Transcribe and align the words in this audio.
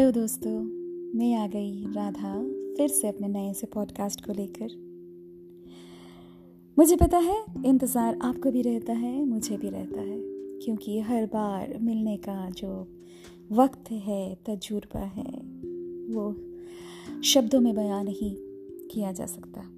Hello 0.00 0.12
दोस्तों, 0.12 0.50
मैं 1.18 1.34
आ 1.34 1.46
गई 1.46 1.84
राधा, 1.92 2.32
फिर 2.76 2.88
से 2.88 3.08
अपने 3.08 3.28
नए 3.28 3.52
से 3.54 3.66
पॉडकास्ट 3.66 4.24
को 4.26 4.32
लेकर। 4.32 4.68
मुझे 6.78 6.96
पता 6.96 7.18
है, 7.18 7.36
इंतज़ार 7.66 8.18
आपको 8.22 8.50
भी 8.50 8.62
रहता 8.62 8.92
है, 8.92 9.24
मुझे 9.24 9.56
भी 9.56 9.68
रहता 9.68 10.00
है, 10.00 10.18
क्योंकि 10.64 11.00
हर 11.00 11.26
बार 11.26 11.76
मिलने 11.80 12.16
का 12.16 12.48
जो 12.50 12.70
वक्त 13.52 13.90
है, 13.90 14.34
तजुर्बा 14.46 15.00
है, 15.00 15.42
वो 16.14 16.32
शब्दों 17.24 17.60
में 17.60 17.74
बयान 17.74 18.04
नहीं 18.04 18.34
किया 18.88 19.12
जा 19.12 19.26
सकता। 19.26 19.68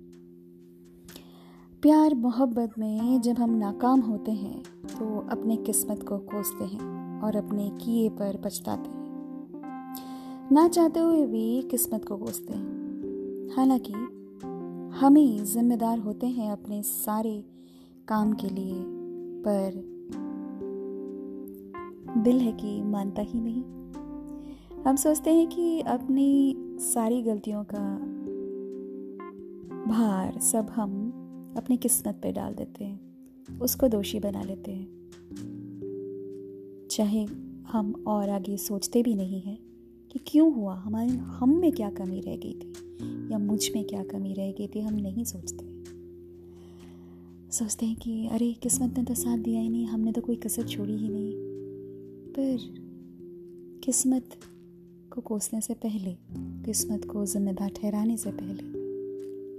प्यार, 1.82 2.14
मोहब्बत 2.14 2.78
में 2.78 3.20
जब 3.20 3.38
हम 3.38 3.58
नाकाम 3.58 4.00
होते 4.00 4.32
हैं 4.32 4.62
तो 4.88 5.28
अपने 5.30 5.56
किस्मत 5.56 6.08
को 6.08 6.18
कोसते 6.18 6.64
हैं 6.64 7.20
और 7.22 7.36
अपने 7.36 7.70
किए 7.84 8.08
पर 8.08 8.42
पछताते 8.44 8.90
हैं। 8.90 9.01
ना 10.52 10.68
चाहते 10.68 11.00
हुए 11.00 11.26
भी 11.26 11.62
किस्मत 11.62 12.04
को 12.04 12.16
कोसते 12.16 12.52
हैं। 12.52 12.72
हालाँकि, 13.56 13.92
हम 14.98 15.44
जिम्मेदार 15.44 15.98
होते 15.98 16.26
हैं 16.26 16.52
अपने 16.52 16.82
सारे 16.82 17.44
काम 18.08 18.32
के 18.32 18.48
लिए, 18.48 18.84
पर 19.48 19.72
दिल 22.18 22.38
है 22.40 22.52
कि 22.52 22.82
मानता 22.82 23.22
ही 23.22 23.40
नहीं। 23.40 23.62
हम 24.82 24.96
सोचते 24.96 25.34
हैं 25.34 25.48
कि 25.48 25.80
अपनी 25.80 26.56
सारी 26.78 27.22
गलतियों 27.22 27.64
का 27.64 27.96
भार 29.92 30.40
सब 30.40 30.66
हम 30.70 31.08
अपनी 31.56 31.76
किस्मत 31.76 32.20
पे 32.22 32.32
डाल 32.32 32.54
देते 32.54 32.84
हैं, 32.84 33.00
उसको 33.60 33.88
दोषी 33.88 34.20
बना 34.20 34.42
लेते 34.42 34.70
हैं। 34.72 35.08
चाहे 36.90 37.24
हम 37.66 38.04
और 38.06 38.28
आगे 38.28 38.56
सोचते 38.56 39.02
भी 39.02 39.14
नहीं 39.14 39.40
हैं। 39.40 39.71
कि 40.12 40.20
क्यों 40.26 40.54
हुआ? 40.54 40.74
हमारे, 40.74 41.08
हम 41.08 41.60
में 41.60 41.72
क्या 41.72 41.90
कमी 41.90 42.20
रह 42.20 42.36
गई 42.36 42.52
थी? 42.52 42.72
या 43.32 43.38
मुझमें 43.38 43.84
क्या 43.84 44.04
कमी 44.04 44.32
रह 44.32 44.52
गई 44.52 44.66
थी, 44.66 44.80
हम 44.80 44.94
नहीं 44.94 45.24
सोचते। 45.24 45.72
सोचते 47.50 47.86
हैं 47.86 47.96
कि, 47.96 48.28
अरे, 48.28 48.52
किस्मत 48.52 48.98
ने 48.98 49.04
तो 49.04 49.14
साथ 49.14 49.38
दिया 49.38 49.60
ही 49.60 49.68
नहीं, 49.68 49.86
हमने 49.86 50.12
तो 50.12 50.20
कोई 50.20 50.36
कसर 50.36 50.68
छोड़ी 50.68 50.96
ही 50.96 51.08
नहीं। 51.08 51.32
पर 52.30 52.58
किस्मत 53.84 54.30
को 55.14 55.20
कोसने 55.20 55.60
से 55.60 55.74
पहले, 55.74 56.16
किस्मत 56.64 57.04
को 57.04 57.26
जिम्मेदार 57.26 57.68
ठहराने 57.68 58.16
से 58.16 58.30
पहले, 58.30 58.62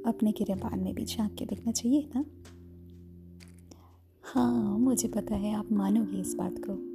अपने 0.09 0.31
किरपान 0.31 0.79
में 0.79 0.95
भी 0.95 1.05
झाँक 1.05 1.33
के 1.33 1.45
देखना 1.45 1.71
चाहिए, 1.71 2.09
ना? 2.15 2.25
हाँ 4.23 4.79
मुझे 4.79 5.07
पता 5.07 5.35
है, 5.35 5.53
आप 5.55 5.71
मानोगे 5.71 6.21
इस 6.21 6.35
बात 6.35 6.55
को। 6.69 6.93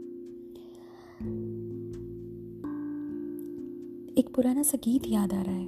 एक 4.19 4.34
पुराना 4.34 4.62
सा 4.62 4.78
गीत 4.84 5.02
याद 5.06 5.33
आ 5.33 5.42
रहा 5.42 5.55
है। 5.55 5.66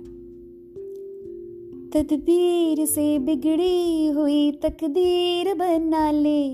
तदबीर 1.90 2.86
से 2.86 3.18
बिगड़ी 3.18 4.08
हुई 4.08 4.52
तकदीर 4.52 5.54
बना 5.54 6.10
ले। 6.10 6.48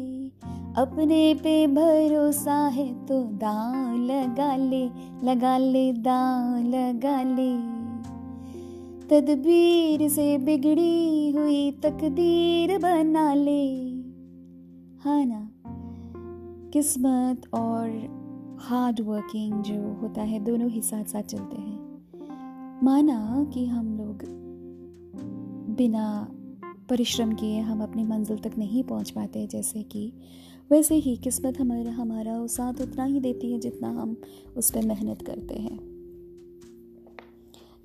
अपने 0.77 1.34
पे 1.34 1.66
भरोसा 1.66 2.66
है 2.66 3.06
तो 3.06 3.22
दाव 3.22 3.97
लगा 3.97 4.56
ले 4.56 4.84
लगा 5.25 5.58
ले, 5.58 5.92
दाव 5.92 6.56
लगा 6.69 7.22
ले। 7.22 7.53
तदबीर 9.08 10.08
से 10.08 10.38
बिगड़ी 10.38 11.31
हुई 11.31 11.70
तकदीर 11.70 12.78
बना 12.78 13.34
ले। 13.34 13.66
हाँ 15.05 15.25
ना, 15.25 15.50
किस्मत 16.72 17.42
और 17.55 18.16
हार्ड 18.60 19.00
वर्किंग 19.00 19.62
जो 19.62 20.00
होता 20.03 20.22
है, 20.22 20.38
दोनों 20.44 20.70
ही 20.70 20.81
साथ 20.81 21.05
साथ 21.05 21.22
चलते 21.22 21.56
हैं। 21.56 21.75
माना 22.86 23.50
कि 23.54 23.66
हम 23.66 23.98
लोग 23.98 24.19
बिना 25.76 26.28
परिश्रम 26.91 27.32
किए 27.32 27.60
हम 27.60 27.82
अपनी 27.82 28.04
मंजिल 28.04 28.38
तक 28.38 28.58
नहीं 28.58 28.84
पहुँच 28.84 29.10
पाते, 29.10 29.47
जैसे 29.47 29.82
कि 29.82 30.12
वैसे 30.70 30.94
ही 30.94 31.16
किस्मत 31.16 31.60
हमारा 31.60 31.92
हमारा 31.92 32.46
साथ 32.46 32.75
उतना 32.80 33.04
ही 33.04 33.20
देती 33.20 33.52
है 33.52 33.58
जितना 33.58 33.88
हम 33.88 34.16
उस 34.56 34.70
पर 34.70 34.86
मेहनत 34.86 35.22
करते 35.22 35.54
हैं। 35.54 35.78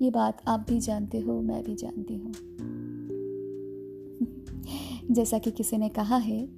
ये 0.02 0.10
बात 0.10 0.42
आप 0.48 0.66
भी 0.68 0.80
जानते 0.80 1.20
हो, 1.20 1.40
मैं 1.40 1.64
भी 1.64 1.74
जानती 1.74 2.16
हूँ। 2.16 2.32
जैसा 5.14 5.38
कि 5.38 5.50
किसी 5.50 5.78
ने 5.78 5.88
कहा 5.88 6.16
है, 6.16 6.48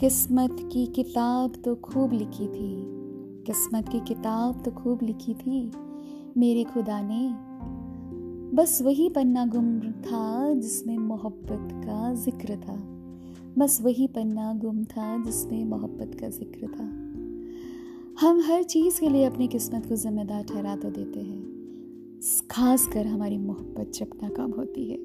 किस्मत 0.00 0.56
की 0.72 0.86
किताब 0.86 1.62
तो 1.64 1.76
खूब 1.76 2.12
लिखी 2.12 2.48
थी। 2.48 2.84
किस्मत 3.44 3.88
की 3.88 4.00
किताब 4.00 4.62
तो 4.64 4.70
खूब 4.70 5.02
लिखी 5.02 5.34
थी। 5.34 5.72
मेरे 6.36 6.64
खुदा 6.64 7.00
ने। 7.00 7.28
बस 8.56 8.82
वही 8.82 9.08
पन्ना 9.08 9.46
गुम 9.46 9.80
था 9.80 10.54
जिसमें 10.54 10.98
मोहब्बत 10.98 11.68
का 11.72 12.14
ज़िक्र 12.14 12.56
था। 12.56 12.76
बस 13.58 13.80
वही 13.82 14.06
पन्ना 14.06 14.54
गुम 14.54 14.84
था 14.84 15.24
जिसमें 15.24 15.64
मोहब्बत 15.64 16.16
का 16.20 16.28
ज़िक्र 16.28 16.66
था। 16.66 16.84
हम 18.20 18.40
हर 18.40 18.62
चीज़ 18.62 19.00
के 19.00 19.08
लिए 19.08 19.24
अपनी 19.24 19.48
किस्मत 19.48 19.86
को 19.86 19.96
जिम्मेदार 19.96 20.42
ठहरा 20.42 20.76
तो 20.76 20.90
देते 20.90 21.20
हैं। 21.20 21.42
खास 22.50 22.86
कर 22.86 23.06
हमारी 23.06 23.38
मोहब्बत 23.38 23.92
जब 23.94 24.10
नाकाम 24.22 24.50
होती 24.50 24.90
है। 24.90 24.98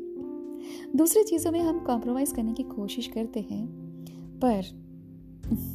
दूसरी 0.95 1.23
चीज़ों 1.23 1.51
में 1.51 1.59
हम 1.59 1.79
कॉम्प्रोमाइज़ 1.79 2.33
करने 2.33 2.53
की 2.53 2.63
कोशिश 2.63 3.07
करते 3.07 3.39
हैं, 3.39 3.65
पर 4.39 4.63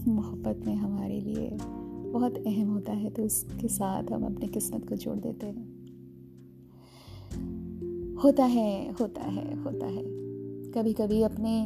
मोहब्बत 0.08 0.62
में 0.66 0.74
हमारे 0.74 1.20
लिए 1.20 1.48
बहुत 2.14 2.36
अहम 2.38 2.68
होता 2.68 2.92
है 2.92 3.10
तो 3.10 3.22
उसके 3.22 3.68
साथ 3.68 4.10
हम 4.12 4.24
अपनी 4.24 4.48
किस्मत 4.48 4.88
को 4.88 4.96
जोड़ 4.96 5.16
देते 5.18 5.46
हैं। 5.46 5.72
होता 8.24 8.44
है 8.44 8.92
होता 8.92 9.22
है 9.22 9.62
होता 9.62 9.86
है। 9.86 10.02
कभी 10.72 10.92
कभी 10.92 11.22
अपने 11.22 11.60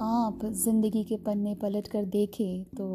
आप 0.00 0.44
ज़िंदगी 0.44 1.04
के 1.04 1.16
पन्ने 1.16 1.54
पलट 1.54 1.88
कर 1.88 2.04
देखे 2.04 2.66
तो 2.76 2.86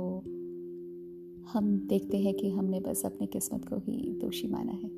हम 1.54 1.88
देखते 1.90 2.18
हैं 2.18 2.34
कि 2.34 2.50
हमने 2.50 2.80
बस 2.80 3.06
अपनी 3.06 3.28
किस्मत 3.28 3.68
को 3.68 3.78
ही 3.78 3.98
दोषी 4.22 4.48
माना 4.48 4.72
है। 4.72 4.90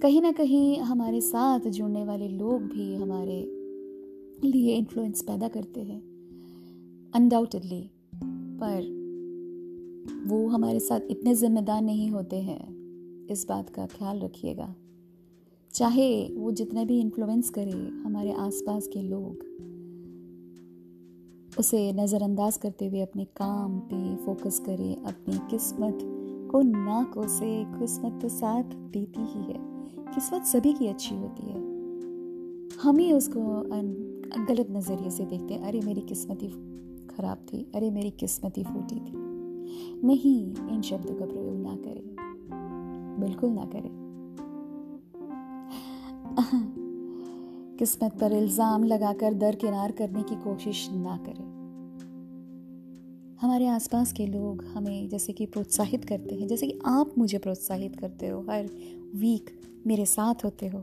कहीं 0.00 0.22
ना 0.22 0.32
कहीं 0.32 0.78
हमारे 0.80 1.20
साथ 1.20 1.60
जुड़ने 1.60 2.04
वाले 2.04 2.28
लोग 2.28 2.62
भी 2.62 2.94
हमारे 2.94 3.42
लिए 4.44 4.76
इन्फ्लुएंस 4.76 5.22
पैदा 5.22 5.48
करते 5.48 5.80
हैं। 5.80 6.00
अनडाउटेडली 7.14 7.90
पर 8.62 8.95
वो 10.26 10.46
हमारे 10.48 10.80
साथ 10.80 11.00
इतने 11.10 11.34
ज़िम्मेदार 11.34 11.82
नहीं 11.82 12.10
होते 12.10 12.36
हैं। 12.42 13.26
इस 13.30 13.46
बात 13.48 13.70
का 13.70 13.86
ख्याल 13.88 14.20
रखिएगा। 14.20 14.74
चाहे 15.70 16.08
वो 16.28 16.50
जितना 16.52 16.84
भी 16.84 17.00
इन्फ्लुएंस 17.00 17.50
करे 17.50 17.72
हमारे 18.04 18.32
आसपास 18.34 18.86
के 18.86 19.02
लोग, 19.02 19.44
उसे 21.58 21.92
नज़रअंदाज 21.92 22.56
करते 22.56 22.86
हुए 22.86 23.00
अपने 23.00 23.24
काम 23.36 23.78
पे 23.90 24.14
फोकस 24.16 24.58
करें, 24.66 24.96
अपनी 24.96 25.38
किस्मत 25.50 25.98
को 26.50 26.62
ना 26.62 27.02
कोसे 27.14 27.64
किस्मत 27.70 28.18
तो 28.22 28.28
साथ 28.28 28.74
देती 28.92 29.20
ही 29.22 29.42
है। 29.42 29.58
किस्मत 30.14 30.44
सभी 30.44 30.72
की 30.72 30.86
अच्छी 30.86 31.14
होती 31.14 31.46
है। 31.46 31.60
हम 32.82 32.98
ही 32.98 33.12
उसको 33.12 33.40
गलत 34.44 34.66
नज़रिए 34.70 35.10
से 35.10 35.24
देखते 35.24 35.54
हैं। 35.54 35.62
अरे 35.62 35.80
मेरी 35.80 36.00
किस्मत 36.02 36.42
ही 36.42 36.48
ख़राब 37.08 37.46
थी, 37.48 37.66
अरे 37.74 37.90
मेरी 37.90 38.10
किस्मत 38.20 38.58
ही 38.58 38.64
फूटी 38.64 38.96
थी। 38.96 39.15
नहीं 40.04 40.54
इन 40.74 40.82
शब्दों 40.82 41.14
का 41.14 41.24
प्रयोग 41.24 41.60
ना 41.62 41.76
करें। 41.76 42.16
बिल्कुल 43.20 43.50
ना 43.50 43.64
करें। 43.64 44.06
किस्मत 47.78 48.12
पर 48.20 48.32
इल्ज़ाम 48.32 48.84
लगाकर 48.84 49.34
दरकिनार 49.34 49.92
करने 49.92 50.22
की 50.22 50.34
कोशिश 50.34 50.88
ना 50.90 51.16
करें। 51.16 51.56
हमारे 53.40 53.66
आसपास 53.66 54.12
के 54.12 54.26
लोग 54.26 54.64
हमें 54.64 55.08
जैसे 55.08 55.32
कि 55.32 55.46
प्रोत्साहित 55.46 56.04
करते 56.04 56.34
हैं, 56.34 56.48
जैसे 56.48 56.66
कि 56.66 56.78
आप 56.86 57.14
मुझे 57.18 57.38
प्रोत्साहित 57.38 57.96
करते 57.96 58.28
हो, 58.28 58.40
हर 58.40 58.68
वीक 59.14 59.50
मेरे 59.86 60.06
साथ 60.06 60.34
होते 60.44 60.66
हो। 60.66 60.78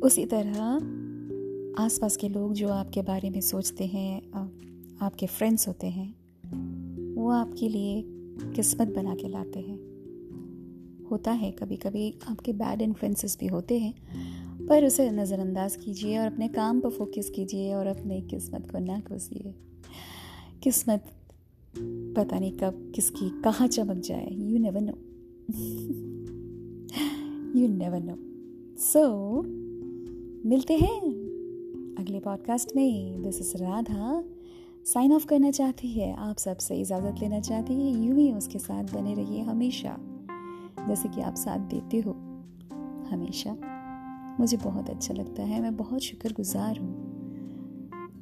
उसी 0.00 0.26
तरह 0.26 0.62
आसपास 1.82 2.16
के 2.16 2.28
लोग 2.28 2.52
जो 2.52 2.68
आपके 2.68 3.02
बारे 3.02 3.30
में 3.30 3.40
सोचते 3.40 3.86
हैं 3.86 4.32
आपके 5.02 5.26
फ्रेंड्स 5.26 5.68
होते 5.68 5.86
हैं 5.86 6.21
वो 7.22 7.30
आपके 7.30 7.68
लिए 7.68 8.02
किस्मत 8.56 8.88
बना 8.88 9.14
के 9.14 9.28
लाते 9.28 9.60
हैं। 9.60 9.78
होता 11.10 11.32
है 11.32 11.50
कभी 11.52 11.76
कभी 11.76 12.14
आपके 12.28 12.52
बैड 12.52 12.82
इन्फ्लुएंसेस 12.82 13.36
भी 13.40 13.46
होते 13.46 13.78
हैं, 13.78 14.66
पर 14.66 14.84
उसे 14.84 15.10
नज़रअंदाज 15.10 15.76
कीजिए 15.76 16.18
और 16.18 16.26
अपने 16.26 16.48
काम 16.48 16.80
पर 16.80 16.90
फोकस 16.90 17.30
कीजिए 17.30 17.74
और 17.74 17.86
अपने 17.86 18.20
किस्मत 18.20 18.70
को 18.70 18.78
ना 18.78 18.98
कोसिए। 19.00 19.54
किस्मत 20.62 21.04
पता 22.16 22.38
नहीं 22.38 22.52
कब, 22.52 22.92
किसकी, 22.94 23.28
कहाँ 23.42 23.68
चमक 23.68 24.02
जाए 24.04 24.28
you 24.30 24.58
never 24.58 24.80
know 24.80 24.94
you 27.60 27.68
never 27.68 28.00
know 28.02 28.16
so 28.82 29.42
मिलते 30.48 30.74
हैं 30.74 31.00
अगले 31.98 32.20
पॉडकास्ट 32.20 32.76
में। 32.76 33.22
This 33.22 33.40
is 33.40 33.56
Radha 33.56 34.24
sign 34.86 35.12
off 35.12 35.26
करना 35.26 35.50
चाहती 35.50 35.88
है। 35.88 36.14
आप 36.14 36.36
सबसे 36.36 36.76
इजाज़त 36.76 37.14
लेना 37.20 37.40
चाहती 37.40 37.74
है। 37.74 38.04
यूँ 38.04 38.18
ही 38.18 38.32
उसके 38.32 38.58
साथ 38.58 38.84
बने 38.84 39.14
रहिए 39.14 39.42
हमेशा। 39.42 39.96
जैसे 40.88 41.08
कि 41.08 41.20
आप 41.20 41.34
साथ 41.34 41.58
देते 41.58 41.96
हो। 41.96 42.12
हमेशा। 43.10 43.56
मुझे 44.40 44.56
बहुत 44.56 44.90
अच्छा 44.90 45.14
लगता 45.14 45.42
है। 45.42 45.60
मैं 45.60 45.76
बहुत 45.76 46.00
शुक्रगुजार 46.00 46.78
हूँ। 46.78 47.12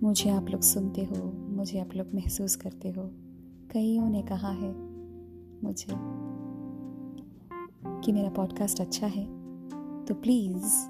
मुझे 0.02 0.30
आप 0.30 0.48
लोग 0.48 0.60
सुनते 0.60 1.04
हो। 1.04 1.48
मुझे 1.48 1.80
आप 1.80 1.88
लोग 1.94 2.06
महसूस 2.14 2.56
करते 2.56 2.88
हो। 2.90 3.10
कईयों 3.70 4.10
ने 4.10 4.22
कहा 4.22 4.50
है 4.50 4.74
मुझे 5.64 5.94
कि 8.00 8.12
मेरा 8.12 8.30
पॉडकास्ट 8.30 8.80
अच्छा 8.80 9.06
है। 9.06 9.24
तो 10.04 10.14
please 10.14 10.86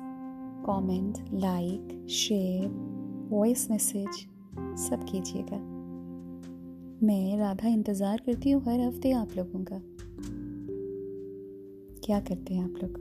comment 0.66 1.18
like 1.32 2.06
share 2.10 2.68
voice 3.30 3.70
message 3.70 4.29
सब 4.58 5.06
कीजिएगा 5.10 5.56
मैं 7.06 7.38
राधा 7.38 7.68
इंतज़ार 7.68 8.22
करती 8.26 8.50
हूँ 8.50 8.62
हर 8.62 8.80
हफ़्ते 8.80 9.12
आप 9.12 9.28
लोगों 9.36 9.64
का। 9.64 9.82
क्या 12.06 12.20
करते 12.20 12.54
हैं 12.54 12.64
आप 12.64 12.74
लोग? 12.84 12.98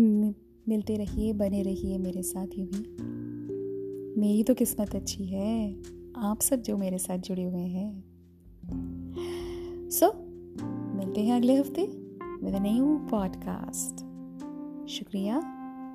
मिलते 0.68 0.96
रहिए 0.96 1.32
बने 1.32 1.62
रहिए 1.62 1.98
मेरे 1.98 2.22
साथ 2.22 2.46
ही 2.46 2.64
मेरी 4.20 4.42
तो 4.42 4.54
किस्मत 4.54 4.94
अच्छी 4.94 5.24
है। 5.24 5.82
आप 6.16 6.40
सब 6.40 6.62
जो 6.62 6.76
मेरे 6.76 6.98
साथ 6.98 7.18
जुड़े 7.18 7.42
हुए 7.42 7.62
हैं। 7.62 8.04
सो 9.90 10.06
so, 10.06 10.14
मिलते 10.96 11.20
हैं 11.20 11.36
अगले 11.36 11.56
हफ़्ते 11.56 11.82
विद 12.42 12.54
न्यू 12.56 12.98
पॉडकास्ट 13.10 13.96
शुक्रिया 14.88 15.38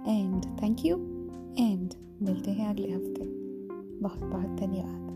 एंड 0.07 0.45
थैंक 0.63 0.85
यू 0.85 0.95
एंड 1.59 1.93
मिलते 2.21 2.51
हैं 2.51 2.67
अगले 2.67 2.91
हफ़्ते। 2.91 3.46
बहुत 4.01 4.23
बहुत 4.23 4.59
धन्यवाद 4.59 5.06